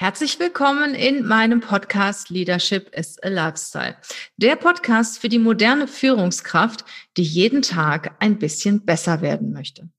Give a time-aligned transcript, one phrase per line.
[0.00, 3.96] Herzlich willkommen in meinem Podcast Leadership is a Lifestyle.
[4.36, 6.84] Der Podcast für die moderne Führungskraft,
[7.16, 9.90] die jeden Tag ein bisschen besser werden möchte.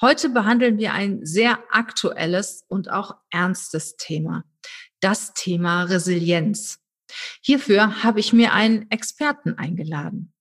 [0.00, 4.44] Heute behandeln wir ein sehr aktuelles und auch ernstes Thema.
[5.00, 6.78] Das Thema Resilienz.
[7.42, 10.32] Hierfür habe ich mir einen Experten eingeladen.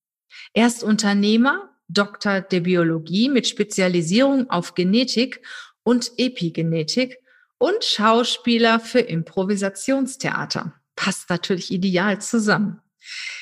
[0.53, 5.45] Er ist Unternehmer, Doktor der Biologie mit Spezialisierung auf Genetik
[5.83, 7.17] und Epigenetik
[7.61, 10.73] und Schauspieler für Improvisationstheater.
[10.95, 12.81] Passt natürlich ideal zusammen.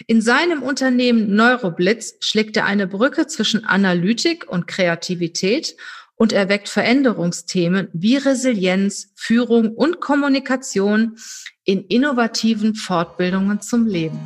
[0.08, 5.78] In seinem Unternehmen Neuroblitz schlägt er eine Brücke zwischen Analytik und Kreativität
[6.16, 11.18] und erweckt Veränderungsthemen wie Resilienz, Führung und Kommunikation
[11.64, 14.20] in innovativen Fortbildungen zum Leben.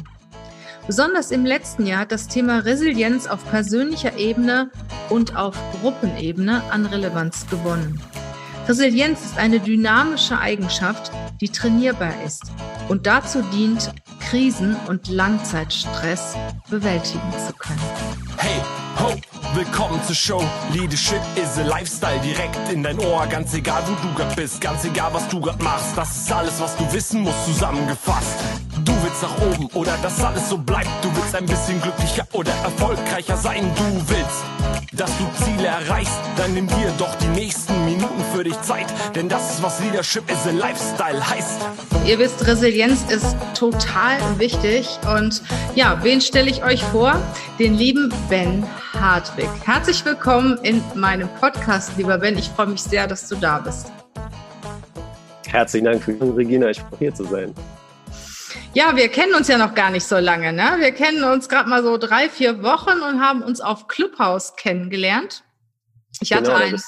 [0.87, 4.71] Besonders im letzten Jahr hat das Thema Resilienz auf persönlicher Ebene
[5.09, 8.01] und auf Gruppenebene an Relevanz gewonnen.
[8.67, 12.43] Resilienz ist eine dynamische Eigenschaft, die trainierbar ist
[12.87, 13.91] und dazu dient,
[14.21, 16.37] Krisen und Langzeitstress
[16.69, 17.81] bewältigen zu können.
[18.37, 18.61] Hey,
[18.99, 19.15] ho,
[19.53, 20.43] willkommen zur Show.
[20.71, 23.27] Leadership is a Lifestyle direkt in dein Ohr.
[23.27, 25.97] Ganz egal, wo du grad bist, ganz egal, was du grad machst.
[25.97, 28.39] Das ist alles, was du wissen musst, zusammengefasst.
[29.23, 30.89] Nach oben oder dass alles so bleibt.
[31.01, 33.71] Du willst ein bisschen glücklicher oder erfolgreicher sein.
[33.77, 34.43] Du willst
[34.95, 38.85] dass du Ziele erreichst, dann nimm dir doch die nächsten Minuten für dich Zeit,
[39.15, 41.61] denn das ist was Leadership is a Lifestyle heißt.
[42.05, 45.41] Ihr wisst, Resilienz ist total wichtig und
[45.73, 47.15] ja, wen stelle ich euch vor?
[47.57, 48.63] Den lieben Ben
[48.93, 49.49] Hartwig.
[49.65, 52.37] Herzlich willkommen in meinem Podcast, lieber Ben.
[52.37, 53.91] Ich freue mich sehr, dass du da bist.
[55.47, 57.53] Herzlichen Dank für Regina, ich freue hier zu sein.
[58.75, 60.51] Ja, wir kennen uns ja noch gar nicht so lange.
[60.51, 60.77] Ne?
[60.79, 65.43] Wir kennen uns gerade mal so drei, vier Wochen und haben uns auf Clubhouse kennengelernt.
[66.21, 66.81] Ich hatte genau, einen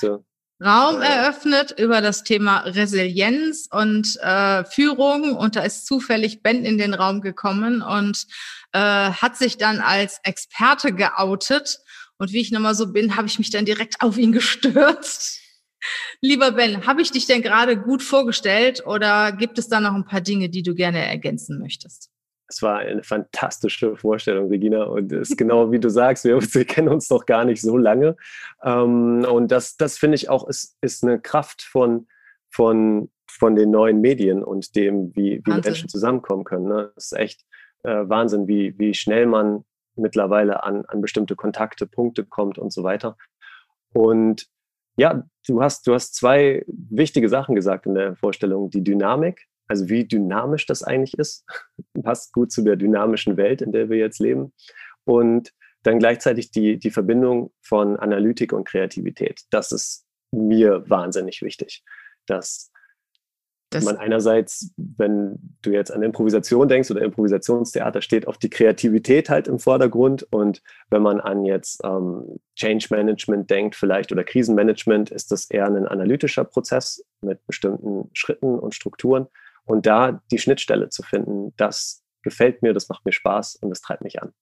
[0.64, 6.80] Raum eröffnet über das Thema Resilienz und äh, Führung und da ist zufällig Ben in
[6.80, 8.26] den Raum gekommen und
[8.72, 11.80] äh, hat sich dann als Experte geoutet.
[12.18, 15.45] Und wie ich nochmal so bin, habe ich mich dann direkt auf ihn gestürzt
[16.22, 20.06] Lieber Ben, habe ich dich denn gerade gut vorgestellt oder gibt es da noch ein
[20.06, 22.10] paar Dinge, die du gerne ergänzen möchtest?
[22.48, 24.84] Es war eine fantastische Vorstellung, Regina.
[24.84, 27.78] Und es ist genau wie du sagst, wir, wir, kennen uns noch gar nicht so
[27.78, 28.16] lange.
[28.64, 32.08] Ähm, und das, das finde ich auch, ist, ist eine Kraft von,
[32.50, 36.68] von, von den neuen Medien und dem, wie, wie Menschen zusammenkommen können.
[36.68, 36.92] Ne?
[36.96, 37.46] Das ist echt
[37.84, 42.84] äh, Wahnsinn, wie, wie schnell man mittlerweile an, an bestimmte Kontakte, Punkte kommt und so
[42.84, 43.18] weiter.
[43.94, 44.48] Und
[44.98, 48.70] ja, du hast, du hast zwei wichtige Sachen gesagt in der Vorstellung.
[48.70, 51.46] Die Dynamik, also wie dynamisch das eigentlich ist,
[52.04, 54.54] passt gut zu der dynamischen Welt, in der wir jetzt leben.
[55.04, 55.52] Und
[55.84, 59.42] dann gleichzeitig die, die Verbindung von Analytik und Kreativität.
[59.52, 61.84] Das ist mir wahnsinnig wichtig,
[62.26, 62.72] dass
[63.76, 69.30] das man einerseits, wenn du jetzt an Improvisation denkst oder Improvisationstheater, steht auf die Kreativität
[69.30, 70.24] halt im Vordergrund.
[70.32, 75.66] Und wenn man an jetzt ähm, Change Management denkt, vielleicht oder Krisenmanagement, ist das eher
[75.66, 79.28] ein analytischer Prozess mit bestimmten Schritten und Strukturen.
[79.66, 83.82] Und da die Schnittstelle zu finden, das gefällt mir, das macht mir Spaß und das
[83.82, 84.34] treibt mich an.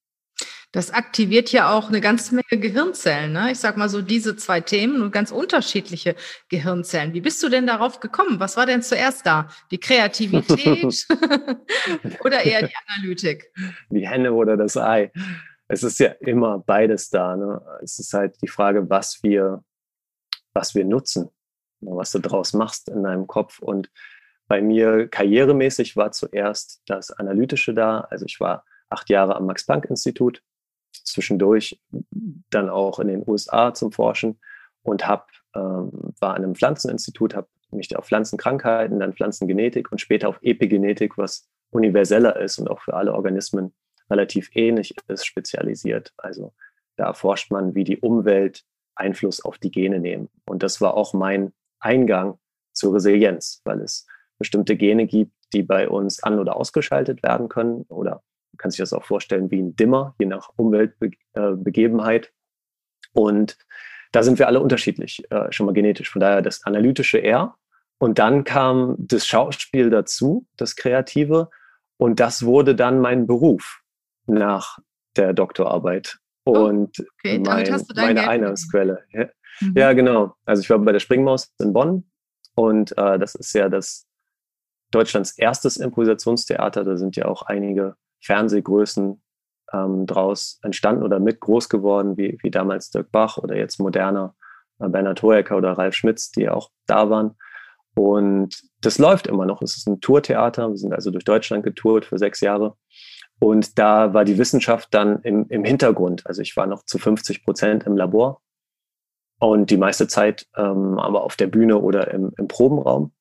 [0.73, 3.31] Das aktiviert ja auch eine ganze Menge Gehirnzellen.
[3.31, 3.51] Ne?
[3.51, 6.15] Ich sag mal so diese zwei Themen und ganz unterschiedliche
[6.49, 7.13] Gehirnzellen.
[7.13, 8.39] Wie bist du denn darauf gekommen?
[8.39, 9.49] Was war denn zuerst da?
[9.69, 10.83] Die Kreativität
[12.25, 13.53] oder eher die Analytik?
[13.91, 15.11] Die Henne oder das Ei.
[15.67, 17.35] Es ist ja immer beides da.
[17.35, 17.61] Ne?
[17.83, 19.63] Es ist halt die Frage, was wir,
[20.55, 21.29] was wir nutzen,
[21.81, 23.59] was du draus machst in deinem Kopf.
[23.59, 23.91] Und
[24.47, 28.07] bei mir karrieremäßig war zuerst das Analytische da.
[28.09, 30.41] Also ich war acht Jahre am Max-Planck-Institut
[30.93, 31.79] zwischendurch
[32.49, 34.39] dann auch in den USA zum Forschen
[34.83, 40.29] und hab, ähm, war an einem Pflanzeninstitut, habe mich auf Pflanzenkrankheiten, dann Pflanzengenetik und später
[40.29, 43.73] auf Epigenetik, was universeller ist und auch für alle Organismen
[44.09, 46.13] relativ ähnlich ist, spezialisiert.
[46.17, 46.53] Also
[46.97, 48.63] da erforscht man, wie die Umwelt
[48.95, 50.29] Einfluss auf die Gene nehmen.
[50.45, 52.37] Und das war auch mein Eingang
[52.73, 54.05] zur Resilienz, weil es
[54.37, 58.23] bestimmte Gene gibt, die bei uns an- oder ausgeschaltet werden können oder
[58.63, 62.31] kann sich das auch vorstellen wie ein Dimmer, je nach Umweltbegebenheit.
[63.11, 63.57] Und
[64.13, 66.09] da sind wir alle unterschiedlich, äh, schon mal genetisch.
[66.09, 67.57] Von daher das analytische R.
[67.97, 71.49] Und dann kam das Schauspiel dazu, das Kreative.
[71.97, 73.81] Und das wurde dann mein Beruf
[74.27, 74.79] nach
[75.17, 76.19] der Doktorarbeit.
[76.45, 79.03] Oh, und okay, mein, meine Einnahmensquelle.
[79.11, 79.25] Ja.
[79.59, 79.73] Mhm.
[79.75, 79.91] ja.
[79.91, 80.35] genau.
[80.45, 82.09] Also ich war bei der Springmaus in Bonn.
[82.55, 84.07] Und äh, das ist ja das
[84.91, 86.85] Deutschlands erstes Improvisationstheater.
[86.85, 89.21] Da sind ja auch einige Fernsehgrößen
[89.73, 94.35] ähm, draus entstanden oder mit groß geworden, wie, wie damals Dirk Bach oder jetzt moderner
[94.79, 97.35] äh, Bernhard Hoeker oder Ralf Schmitz, die auch da waren.
[97.95, 99.61] Und das läuft immer noch.
[99.61, 100.69] Es ist ein Tourtheater.
[100.69, 102.75] Wir sind also durch Deutschland getourt für sechs Jahre.
[103.39, 106.25] Und da war die Wissenschaft dann im, im Hintergrund.
[106.25, 108.41] Also ich war noch zu 50 Prozent im Labor
[109.39, 113.11] und die meiste Zeit ähm, aber auf der Bühne oder im, im Probenraum.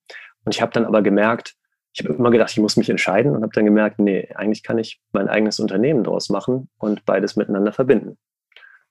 [0.45, 1.55] Und ich habe dann aber gemerkt,
[1.95, 4.79] ich habe immer gedacht, ich muss mich entscheiden und habe dann gemerkt, nee, eigentlich kann
[4.79, 8.17] ich mein eigenes Unternehmen daraus machen und beides miteinander verbinden.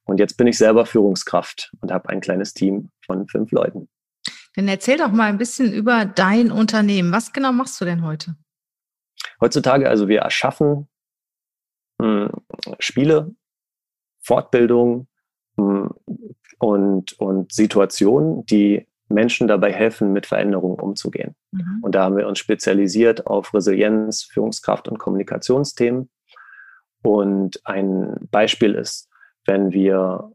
[0.04, 3.90] Und jetzt bin ich selber Führungskraft und habe ein kleines Team von fünf Leuten.
[4.56, 7.12] Dann erzähl doch mal ein bisschen über dein Unternehmen.
[7.12, 8.36] Was genau machst du denn heute?
[9.40, 10.88] Heutzutage, also wir erschaffen
[12.00, 13.34] mh, hm, Spiele,
[14.20, 15.08] Fortbildung
[15.56, 21.36] mh, hm, und, und Situationen, die Menschen dabei helfen, mit Veränderungen umzugehen.
[21.52, 21.80] Mhm.
[21.82, 26.10] Und da haben wir uns spezialisiert auf Resilienz, Führungskraft und Kommunikationsthemen.
[27.04, 29.10] Und ein Beispiel ist,
[29.46, 30.32] wenn wir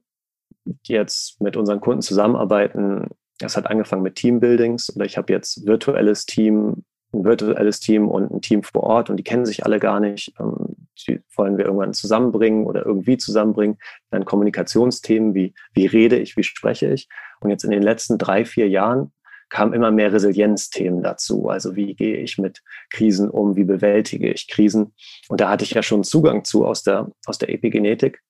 [0.82, 3.08] jetzt mit unseren Kunden zusammenarbeiten,
[3.38, 6.84] das hat angefangen mit Teambuildings oder ich habe jetzt virtuelles Team,
[7.16, 10.34] ein virtuelles Team und ein Team vor Ort und die kennen sich alle gar nicht.
[10.38, 10.76] Ähm,
[11.06, 13.78] die wollen wir irgendwann zusammenbringen oder irgendwie zusammenbringen.
[14.10, 17.08] Dann Kommunikationsthemen wie, wie rede ich, wie spreche ich.
[17.40, 19.12] Und jetzt in den letzten drei, vier Jahren
[19.48, 21.48] kamen immer mehr Resilienzthemen dazu.
[21.48, 24.94] Also wie gehe ich mit Krisen um, wie bewältige ich Krisen.
[25.28, 28.22] Und da hatte ich ja schon Zugang zu aus der, aus der Epigenetik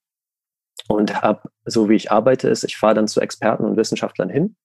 [0.89, 4.57] und habe, so wie ich arbeite, ist, ich fahre dann zu Experten und Wissenschaftlern hin,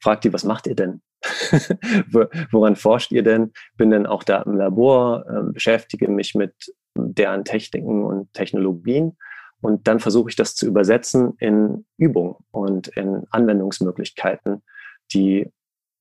[0.00, 1.02] frage die, was macht ihr denn?
[2.50, 3.52] Woran forscht ihr denn?
[3.76, 6.54] Bin dann auch da im Labor, äh, beschäftige mich mit
[6.94, 9.16] deren Techniken und Technologien
[9.60, 14.62] und dann versuche ich das zu übersetzen in Übung und in Anwendungsmöglichkeiten,
[15.12, 15.50] die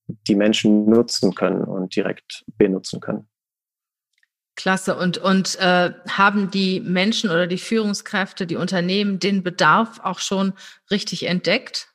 [0.07, 3.27] die Menschen nutzen können und direkt benutzen können.
[4.56, 4.95] Klasse.
[4.95, 10.53] Und, und äh, haben die Menschen oder die Führungskräfte, die Unternehmen den Bedarf auch schon
[10.92, 11.94] richtig entdeckt?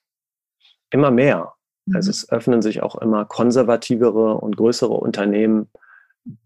[0.90, 1.54] Immer mehr.
[1.90, 1.96] Mhm.
[1.96, 5.70] Also es öffnen sich auch immer konservativere und größere Unternehmen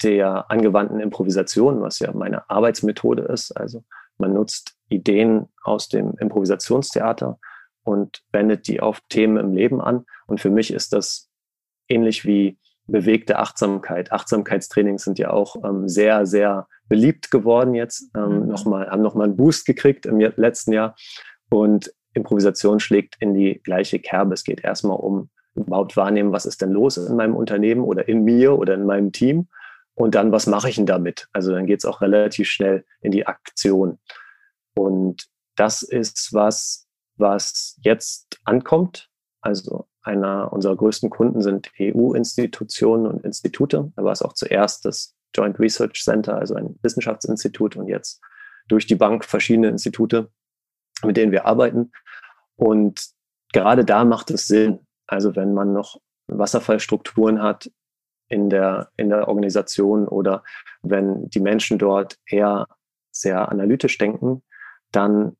[0.03, 3.53] der angewandten Improvisation, was ja meine Arbeitsmethode ist.
[3.53, 3.85] Also
[4.19, 7.39] man nutzt Ideen aus dem Improvisationstheater
[7.83, 10.07] und wendet die auf Themen im Leben an.
[10.27, 11.31] Und für mich ist das
[11.89, 14.13] ähnlich wie bewegte Achtsamkeit.
[14.13, 18.11] Achtsamkeitstrainings sind ja auch ähm, sehr, sehr beliebt geworden jetzt.
[18.15, 18.49] Ähm, mhm.
[18.49, 20.95] nochmal, haben nochmal einen Boost gekriegt im letzten Jahr.
[21.51, 24.35] Und Improvisation schlägt in die gleiche Kerbe.
[24.35, 28.25] Es geht erstmal um überhaupt wahrnehmen, was ist denn los in meinem Unternehmen oder in
[28.25, 29.49] mir oder in meinem Team.
[29.95, 31.29] Und dann, was mache ich denn damit?
[31.33, 33.99] Also dann geht es auch relativ schnell in die Aktion.
[34.75, 39.09] Und das ist was, was jetzt ankommt.
[39.41, 43.93] Also einer unserer größten Kunden sind EU-Institutionen und Institute.
[43.95, 48.21] Da war es auch zuerst das Joint Research Center, also ein Wissenschaftsinstitut und jetzt
[48.69, 50.31] durch die Bank verschiedene Institute,
[51.05, 51.93] mit denen wir arbeiten.
[52.57, 53.09] Und
[53.53, 54.81] gerade da macht es Sinn.
[55.07, 57.71] Also wenn man noch Wasserfallstrukturen hat
[58.29, 60.43] in der, in der Organisation oder
[60.83, 62.67] wenn die Menschen dort eher
[63.11, 64.43] sehr analytisch denken,
[64.91, 65.37] dann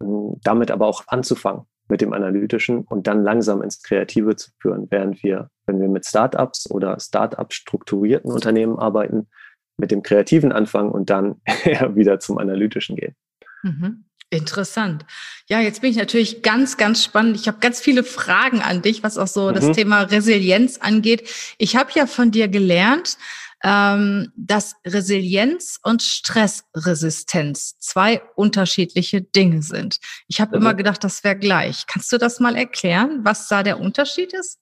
[0.00, 4.86] hm, damit aber auch anzufangen mit dem Analytischen und dann langsam ins Kreative zu führen,
[4.90, 9.28] während wir, wenn wir mit Startups oder Startup strukturierten Unternehmen arbeiten,
[9.76, 13.14] mit dem Kreativen anfangen und dann eher wieder zum Analytischen gehen.
[13.62, 14.04] Mhm.
[14.32, 15.04] Interessant.
[15.46, 17.36] Ja, jetzt bin ich natürlich ganz, ganz spannend.
[17.36, 19.54] Ich habe ganz viele Fragen an dich, was auch so mhm.
[19.54, 21.28] das Thema Resilienz angeht.
[21.58, 23.18] Ich habe ja von dir gelernt,
[23.62, 29.98] ähm, dass Resilienz und Stressresistenz zwei unterschiedliche Dinge sind.
[30.28, 30.62] Ich habe mhm.
[30.62, 31.86] immer gedacht, das wäre gleich.
[31.86, 34.58] Kannst du das mal erklären, was da der Unterschied ist?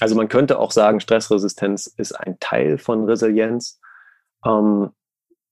[0.00, 3.78] Also man könnte auch sagen, Stressresistenz ist ein Teil von Resilienz.
[4.46, 4.92] Ähm,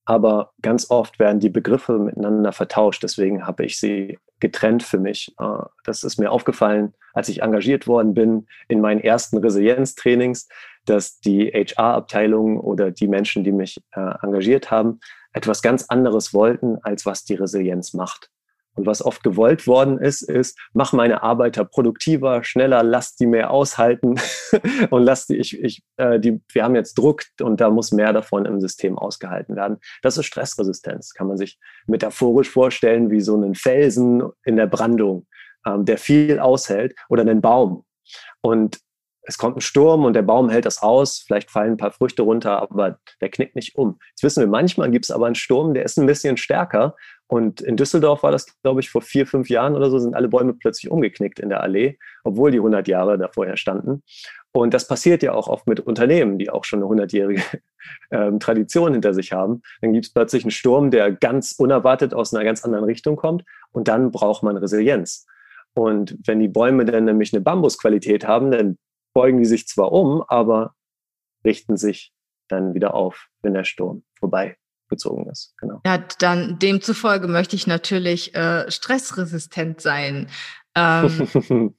[0.09, 3.03] aber ganz oft werden die Begriffe miteinander vertauscht.
[3.03, 5.35] Deswegen habe ich sie getrennt für mich.
[5.39, 10.47] Äh, das ist mir aufgefallen, als ich engagiert worden bin in meinen ersten Resilienztrainings,
[10.85, 14.99] dass die HR-Abteilung oder die Menschen, die mich äh, engagiert haben,
[15.31, 18.31] etwas ganz anderes wollten, als was die Resilienz macht.
[18.75, 23.51] Und was oft gewollt worden ist, ist, mach meine Arbeiter produktiver, schneller, lass die mehr
[23.51, 24.15] aushalten
[24.89, 28.13] und lass die, ich, ich, äh, die, wir haben jetzt Druck und da muss mehr
[28.13, 29.79] davon im System ausgehalten werden.
[30.01, 35.27] Das ist Stressresistenz, kann man sich metaphorisch vorstellen wie so einen Felsen in der Brandung,
[35.65, 37.83] ähm, der viel aushält oder einen Baum.
[38.41, 38.79] Und
[39.29, 42.23] es kommt ein Sturm und der Baum hält das aus, vielleicht fallen ein paar Früchte
[42.23, 43.99] runter, aber der knickt nicht um.
[44.09, 46.95] Jetzt wissen wir, manchmal gibt es aber einen Sturm, der ist ein bisschen stärker.
[47.27, 50.29] Und in Düsseldorf war das, glaube ich, vor vier, fünf Jahren oder so, sind alle
[50.29, 54.01] Bäume plötzlich umgeknickt in der Allee, obwohl die 100 Jahre da vorher standen.
[54.51, 57.43] Und das passiert ja auch oft mit Unternehmen, die auch schon eine 100-jährige
[58.11, 59.61] ähm, Tradition hinter sich haben.
[59.81, 63.43] Dann gibt es plötzlich einen Sturm, der ganz unerwartet aus einer ganz anderen Richtung kommt.
[63.71, 65.27] Und dann braucht man Resilienz.
[65.75, 68.79] Und wenn die Bäume dann nämlich eine Bambusqualität haben, dann
[69.13, 70.75] beugen die sich zwar um, aber
[71.43, 72.13] richten sich
[72.47, 75.55] dann wieder auf, wenn der Sturm vorbeigezogen ist.
[75.57, 75.81] Genau.
[75.85, 80.29] Ja, dann demzufolge möchte ich natürlich äh, stressresistent sein.
[80.75, 81.75] Ähm,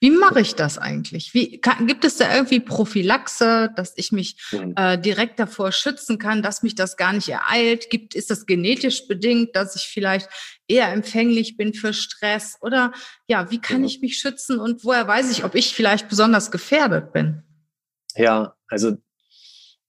[0.00, 1.34] Wie mache ich das eigentlich?
[1.34, 4.74] Wie, kann, gibt es da irgendwie Prophylaxe, dass ich mich mhm.
[4.76, 7.90] äh, direkt davor schützen kann, dass mich das gar nicht ereilt?
[7.90, 10.28] Gibt, ist das genetisch bedingt, dass ich vielleicht
[10.68, 12.56] eher empfänglich bin für Stress?
[12.60, 12.92] Oder
[13.26, 17.12] ja, wie kann ich mich schützen und woher weiß ich, ob ich vielleicht besonders gefährdet
[17.12, 17.42] bin?
[18.14, 18.96] Ja, also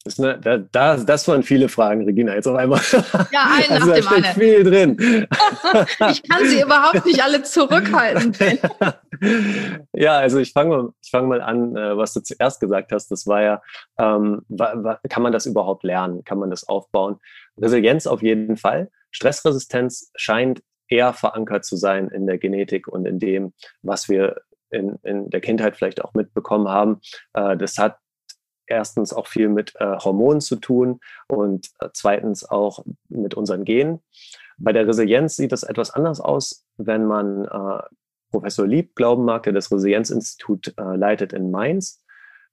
[0.03, 2.81] das, ne, da, da, das waren viele Fragen, Regina, jetzt auf einmal.
[3.31, 4.34] Ja, ein also, nach da dem steckt anderen.
[4.34, 4.98] viel drin.
[6.12, 8.36] ich kann sie überhaupt nicht alle zurückhalten.
[9.93, 13.12] ja, also ich fange mal, ich fang mal an, äh, was du zuerst gesagt hast.
[13.12, 13.62] Das war ja,
[14.00, 14.41] ähm,
[15.10, 16.24] kann man das überhaupt lernen?
[16.24, 17.20] Kann man das aufbauen?
[17.60, 18.89] Resilienz auf jeden Fall.
[19.12, 23.53] Stressresistenz scheint eher verankert zu sein in der Genetik und in dem,
[23.84, 24.41] was wir
[24.72, 27.01] in, in der Kindheit vielleicht auch mitbekommen haben.
[27.34, 27.98] Äh, das hat
[28.71, 33.99] erstens auch viel mit äh, Hormonen zu tun und äh, zweitens auch mit unseren Genen.
[34.57, 37.81] Bei der Resilienz sieht das etwas anders aus, wenn man äh,
[38.31, 42.03] Professor Lieb glauben mag, der das Resilienzinstitut äh, leitet in Mainz.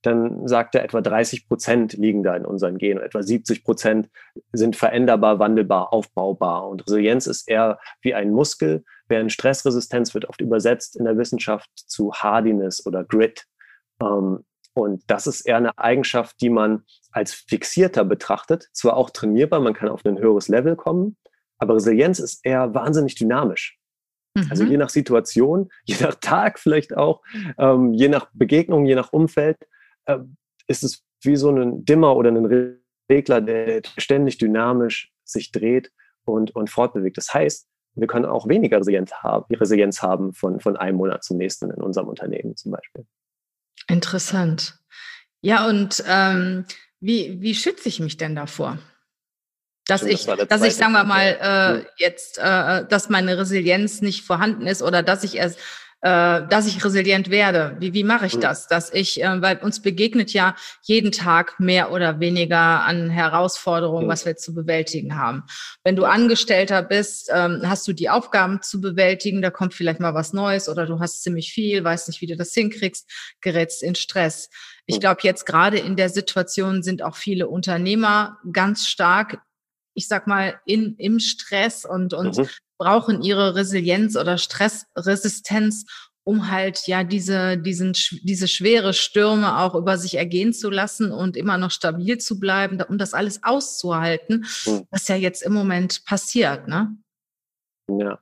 [0.03, 4.09] Dann sagt er, etwa 30 Prozent liegen da in unseren Genen, etwa 70 Prozent
[4.53, 6.69] sind veränderbar, wandelbar, aufbaubar.
[6.69, 11.71] Und Resilienz ist eher wie ein Muskel, während Stressresistenz wird oft übersetzt in der Wissenschaft
[11.75, 13.47] zu Hardiness oder Grit.
[14.01, 14.45] Ähm,
[14.79, 18.69] und das ist eher eine Eigenschaft, die man als fixierter betrachtet.
[18.73, 21.17] Zwar auch trainierbar, man kann auf ein höheres Level kommen,
[21.59, 23.79] aber Resilienz ist eher wahnsinnig dynamisch.
[24.35, 24.51] Also mhm.
[24.51, 27.23] Also je nach Situation, je nach Tag vielleicht auch,
[27.59, 29.57] ähm, je nach Begegnung, je nach Umfeld,
[30.07, 30.19] äh,
[30.69, 32.79] ist es wie so ein Dimmer oder ein
[33.11, 35.91] Regler, der ständig dynamisch sich dreht
[36.25, 37.17] und, und fortbewegt.
[37.17, 41.39] Das heißt, wir können auch weniger Resilienz haben, Resilienz haben von, von einem Monat zum
[41.39, 43.07] nächsten in unserem Unternehmen zum Beispiel.
[43.89, 44.79] Interessant.
[45.41, 46.65] Ja, und ähm,
[47.01, 48.79] wie, wie schütze ich mich denn davor?
[49.87, 54.23] Dass ich, das dass ich, sagen wir mal, äh, jetzt, äh, dass meine Resilienz nicht
[54.25, 55.59] vorhanden ist oder dass ich erst
[56.01, 57.77] äh, dass ich resilient werde.
[57.81, 58.41] Wie, wie mache ich mhm.
[58.41, 58.69] das?
[58.69, 64.11] Dass ich, äh, weil uns begegnet ja jeden Tag mehr oder weniger an Herausforderungen, mhm.
[64.11, 65.43] was wir zu bewältigen haben.
[65.83, 70.15] Wenn du Angestellter bist, ähm, hast du die Aufgaben zu bewältigen, da kommt vielleicht mal
[70.15, 73.97] was Neues oder du hast ziemlich viel, weißt nicht, wie du das hinkriegst, gerätst in
[73.97, 74.51] Stress.
[74.87, 75.01] Ich mhm.
[75.01, 79.39] glaube, jetzt gerade in der Situation sind auch viele Unternehmer ganz stark
[79.95, 85.85] ich sag mal, in, im Stress und, und mhm brauchen ihre Resilienz oder Stressresistenz,
[86.25, 87.93] um halt ja diese, diesen,
[88.23, 92.81] diese schwere Stürme auch über sich ergehen zu lassen und immer noch stabil zu bleiben,
[92.83, 94.87] um das alles auszuhalten, hm.
[94.91, 96.97] was ja jetzt im Moment passiert, ne?
[97.89, 98.19] Ja.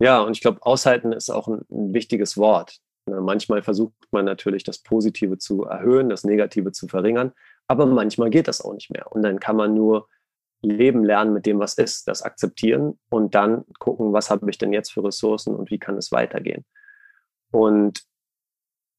[0.00, 2.78] Ja, und ich glaube, aushalten ist auch ein, ein wichtiges Wort.
[3.06, 7.32] Ne, manchmal versucht man natürlich, das Positive zu erhöhen, das Negative zu verringern,
[7.66, 9.10] aber manchmal geht das auch nicht mehr.
[9.10, 10.08] Und dann kann man nur
[10.62, 14.72] leben lernen mit dem, was ist, das akzeptieren und dann gucken, was habe ich denn
[14.72, 16.64] jetzt für Ressourcen und wie kann es weitergehen.
[17.50, 18.02] Und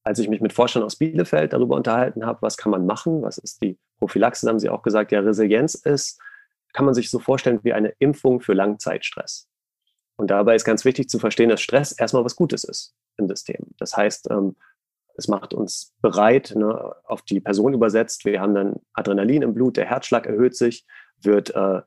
[0.02, 3.38] als ich mich mit Forschern aus Bielefeld darüber unterhalten habe, was kann man machen, was
[3.38, 6.18] ist die Prophylaxe, haben sie auch gesagt, ja, Resilienz ist,
[6.72, 9.48] kann man sich so vorstellen wie eine Impfung für Langzeitstress.
[10.16, 13.66] Und dabei ist ganz wichtig zu verstehen, dass Stress erstmal was Gutes ist im System.
[13.78, 14.56] Das heißt, ähm,
[15.16, 18.24] es macht uns bereit, ne, auf die Person übersetzt.
[18.24, 20.86] Wir haben dann Adrenalin im Blut, der Herzschlag erhöht sich,
[21.24, 21.80] wird, äh,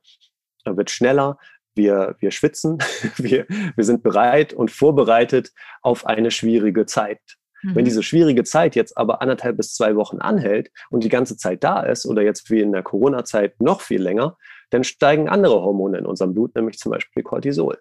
[0.66, 1.38] wird schneller,
[1.76, 2.78] wir, wir schwitzen,
[3.18, 7.20] wir, wir sind bereit und vorbereitet auf eine schwierige Zeit.
[7.64, 7.76] Mhm.
[7.76, 11.64] Wenn diese schwierige Zeit jetzt aber anderthalb bis zwei Wochen anhält und die ganze Zeit
[11.64, 14.38] da ist oder jetzt wie in der Corona-Zeit noch viel länger,
[14.70, 17.80] dann steigen andere Hormone in unserem Blut, nämlich zum Beispiel Cortisol.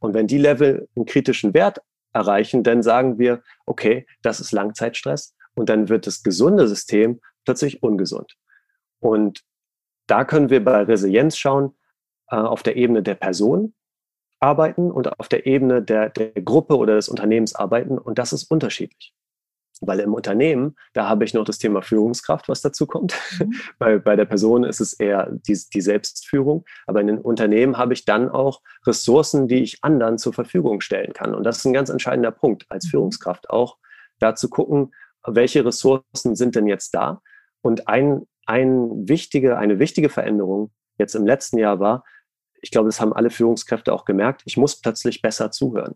[0.00, 1.80] Und wenn die Level einen kritischen Wert
[2.12, 7.82] erreichen, dann sagen wir, okay, das ist Langzeitstress und dann wird das gesunde System plötzlich
[7.82, 8.34] ungesund.
[8.98, 9.42] Und
[10.10, 11.74] da können wir bei Resilienz schauen,
[12.30, 13.74] äh, auf der Ebene der Person
[14.40, 17.98] arbeiten und auf der Ebene der, der Gruppe oder des Unternehmens arbeiten.
[17.98, 19.14] Und das ist unterschiedlich.
[19.82, 23.14] Weil im Unternehmen, da habe ich noch das Thema Führungskraft, was dazu kommt.
[23.38, 23.54] Mhm.
[23.78, 26.64] bei, bei der Person ist es eher die, die Selbstführung.
[26.86, 31.12] Aber in den Unternehmen habe ich dann auch Ressourcen, die ich anderen zur Verfügung stellen
[31.12, 31.34] kann.
[31.34, 32.90] Und das ist ein ganz entscheidender Punkt als mhm.
[32.90, 33.78] Führungskraft auch,
[34.18, 34.92] da zu gucken,
[35.26, 37.22] welche Ressourcen sind denn jetzt da?
[37.62, 42.04] Und ein ein wichtige, eine wichtige Veränderung jetzt im letzten Jahr war,
[42.60, 45.94] ich glaube, das haben alle Führungskräfte auch gemerkt, ich muss plötzlich besser zuhören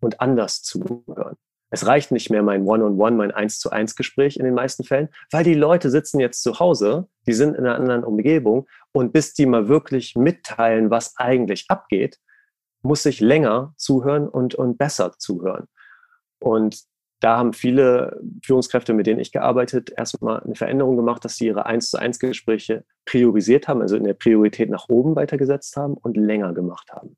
[0.00, 1.36] und anders zuhören.
[1.70, 5.08] Es reicht nicht mehr mein One-on-One, mein Eins zu eins Gespräch in den meisten Fällen,
[5.30, 9.34] weil die Leute sitzen jetzt zu Hause, die sind in einer anderen Umgebung und bis
[9.34, 12.18] die mal wirklich mitteilen, was eigentlich abgeht,
[12.82, 15.66] muss ich länger zuhören und, und besser zuhören.
[16.38, 16.84] Und
[17.20, 21.66] da haben viele Führungskräfte, mit denen ich gearbeitet, erstmal eine Veränderung gemacht, dass sie ihre
[21.66, 26.16] 1 zu 1 Gespräche priorisiert haben, also in der Priorität nach oben weitergesetzt haben und
[26.16, 27.16] länger gemacht haben.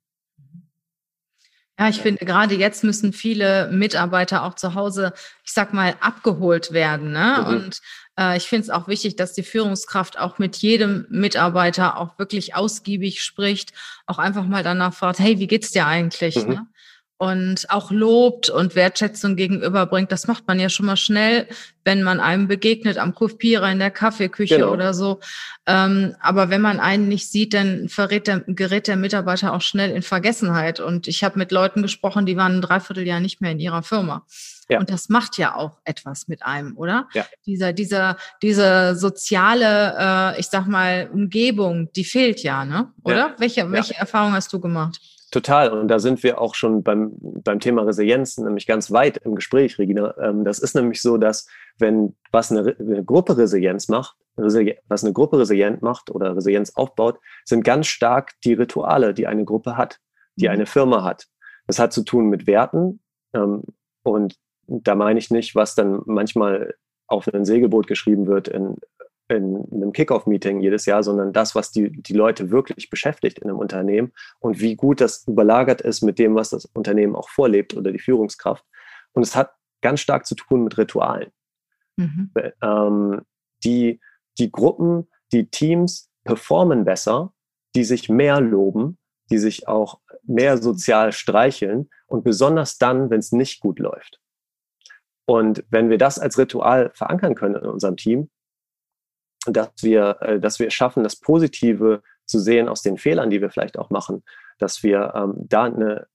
[1.78, 5.14] Ja, ich finde, gerade jetzt müssen viele Mitarbeiter auch zu Hause,
[5.44, 7.12] ich sag mal, abgeholt werden.
[7.12, 7.38] Ne?
[7.40, 7.46] Mhm.
[7.46, 7.80] Und
[8.18, 12.54] äh, ich finde es auch wichtig, dass die Führungskraft auch mit jedem Mitarbeiter auch wirklich
[12.54, 13.72] ausgiebig spricht,
[14.04, 16.36] auch einfach mal danach fragt, hey, wie geht's dir eigentlich?
[16.36, 16.52] Mhm.
[16.52, 16.66] Ne?
[17.20, 20.10] Und auch lobt und Wertschätzung gegenüberbringt.
[20.10, 21.46] Das macht man ja schon mal schnell,
[21.84, 24.72] wenn man einem begegnet am Kopierer in der Kaffeeküche genau.
[24.72, 25.20] oder so.
[25.66, 29.90] Ähm, aber wenn man einen nicht sieht, dann verrät der, gerät der Mitarbeiter auch schnell
[29.90, 30.80] in Vergessenheit.
[30.80, 34.24] Und ich habe mit Leuten gesprochen, die waren ein Dreivierteljahr nicht mehr in ihrer Firma.
[34.70, 34.78] Ja.
[34.78, 37.06] Und das macht ja auch etwas mit einem, oder?
[37.12, 37.26] Ja.
[37.44, 39.94] Dieser, dieser, diese soziale,
[40.36, 42.90] äh, ich sag mal, Umgebung, die fehlt ja, ne?
[43.02, 43.16] Oder?
[43.16, 43.34] Ja.
[43.36, 44.98] Welche, welche Erfahrung hast du gemacht?
[45.30, 45.70] Total.
[45.70, 49.78] Und da sind wir auch schon beim, beim Thema Resilienz nämlich ganz weit im Gespräch,
[49.78, 50.14] Regina.
[50.18, 51.46] Ähm, das ist nämlich so, dass
[51.78, 57.18] wenn was eine, eine Gruppe Resilienz macht, was eine Gruppe resilient macht oder Resilienz aufbaut,
[57.44, 59.98] sind ganz stark die Rituale, die eine Gruppe hat,
[60.36, 60.52] die mhm.
[60.52, 61.26] eine Firma hat.
[61.66, 63.00] Das hat zu tun mit Werten.
[63.34, 63.62] Ähm,
[64.02, 66.74] und da meine ich nicht, was dann manchmal
[67.06, 68.76] auf ein Segelboot geschrieben wird in
[69.30, 73.58] in einem Kickoff-Meeting jedes Jahr, sondern das, was die, die Leute wirklich beschäftigt in einem
[73.58, 77.92] Unternehmen und wie gut das überlagert ist mit dem, was das Unternehmen auch vorlebt oder
[77.92, 78.64] die Führungskraft.
[79.12, 81.30] Und es hat ganz stark zu tun mit Ritualen.
[81.96, 82.30] Mhm.
[82.62, 83.22] Ähm,
[83.64, 84.00] die,
[84.38, 87.32] die Gruppen, die Teams performen besser,
[87.74, 88.98] die sich mehr loben,
[89.30, 94.20] die sich auch mehr sozial streicheln und besonders dann, wenn es nicht gut läuft.
[95.26, 98.30] Und wenn wir das als Ritual verankern können in unserem Team,
[99.46, 103.50] dass wir, äh, dass wir schaffen, das Positive zu sehen aus den Fehlern, die wir
[103.50, 104.22] vielleicht auch machen,
[104.58, 106.06] dass wir ähm, da eine,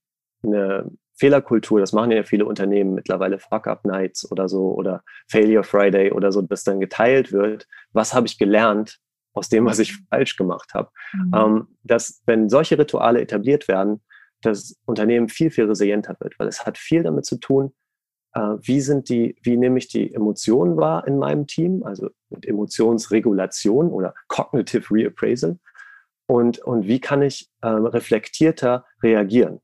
[0.42, 6.30] eine Fehlerkultur, das machen ja viele Unternehmen mittlerweile, Fuck-Up-Nights oder so oder Failure Friday oder
[6.30, 8.98] so, dass dann geteilt wird, was habe ich gelernt
[9.32, 10.90] aus dem, was ich falsch gemacht habe.
[11.12, 11.32] Mhm.
[11.34, 14.02] Ähm, dass, wenn solche Rituale etabliert werden,
[14.42, 17.74] das Unternehmen viel, viel resilienter wird, weil es hat viel damit zu tun,
[18.40, 23.88] wie sind die, wie nehme ich die Emotionen wahr in meinem Team, also mit Emotionsregulation
[23.88, 25.58] oder Cognitive Reappraisal
[26.26, 29.60] und, und wie kann ich äh, reflektierter reagieren.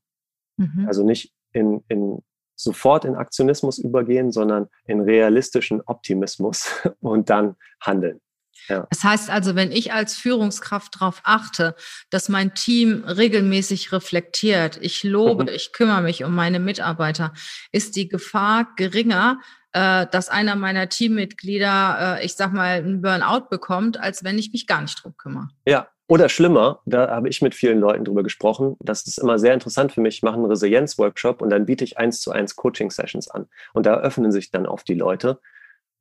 [0.57, 0.85] Mhm.
[0.87, 2.23] Also nicht in, in
[2.55, 8.21] sofort in Aktionismus übergehen, sondern in realistischen Optimismus und dann handeln.
[8.67, 8.87] Ja.
[8.89, 11.75] Das heißt also, wenn ich als Führungskraft darauf achte,
[12.09, 15.49] dass mein Team regelmäßig reflektiert, ich lobe, mhm.
[15.49, 17.33] ich kümmere mich um meine Mitarbeiter,
[17.71, 19.39] ist die Gefahr geringer,
[19.73, 24.51] äh, dass einer meiner Teammitglieder, äh, ich sag mal, einen Burnout bekommt, als wenn ich
[24.53, 25.49] mich gar nicht drum kümmere.
[25.67, 28.75] Ja, oder schlimmer, da habe ich mit vielen Leuten drüber gesprochen.
[28.79, 30.17] Das ist immer sehr interessant für mich.
[30.17, 33.47] Ich mache einen Resilienz-Workshop und dann biete ich eins zu eins Coaching-Sessions an.
[33.73, 35.39] Und da öffnen sich dann oft die Leute.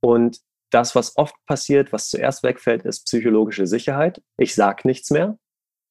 [0.00, 0.38] Und
[0.72, 4.22] das, was oft passiert, was zuerst wegfällt, ist psychologische Sicherheit.
[4.38, 5.38] Ich sage nichts mehr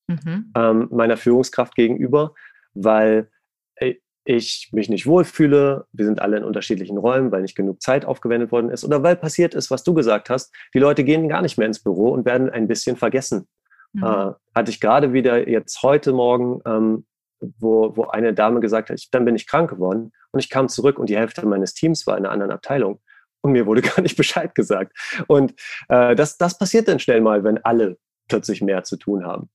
[0.08, 0.52] mhm.
[0.56, 2.34] ähm, meiner Führungskraft gegenüber,
[2.74, 3.30] weil
[3.76, 8.06] äh, ich mich nicht wohlfühle, wir sind alle in unterschiedlichen Räumen, weil nicht genug Zeit
[8.06, 11.42] aufgewendet worden ist oder weil passiert ist, was du gesagt hast, die Leute gehen gar
[11.42, 13.48] nicht mehr ins Büro und werden ein bisschen vergessen.
[13.94, 14.04] Mhm.
[14.04, 17.06] Äh, hatte ich gerade wieder jetzt heute Morgen, ähm,
[17.40, 20.70] wo, wo eine Dame gesagt hat, ich, dann bin ich krank geworden und ich kam
[20.70, 23.00] zurück und die Hälfte meines Teams war in einer anderen Abteilung
[23.42, 24.98] und mir wurde gar nicht Bescheid gesagt.
[25.28, 25.54] Und
[25.90, 29.50] äh, das, das passiert dann schnell mal, wenn alle plötzlich mehr zu tun haben.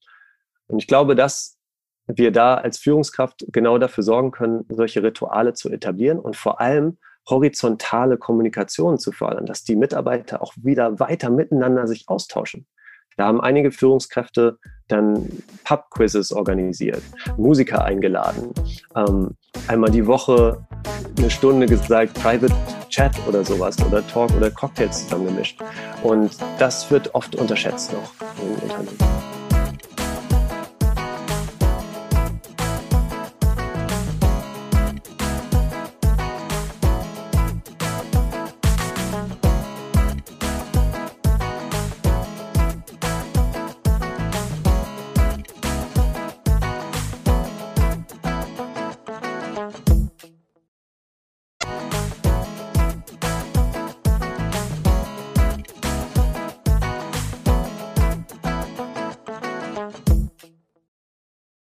[0.69, 1.59] Und ich glaube, dass
[2.07, 6.99] wir da als Führungskraft genau dafür sorgen können, solche Rituale zu etablieren und vor allem
[7.29, 12.67] horizontale Kommunikation zu fördern, dass die Mitarbeiter auch wieder weiter miteinander sich austauschen.
[13.17, 17.03] Da haben einige Führungskräfte dann Pub-Quizzes organisiert,
[17.37, 18.53] Musiker eingeladen,
[18.95, 20.67] ähm, einmal die Woche
[21.19, 22.55] eine Stunde gesagt, Private
[22.97, 25.61] Chat oder sowas oder Talk oder Cocktails zusammengemischt.
[26.03, 29.36] Und das wird oft unterschätzt noch in Unternehmen.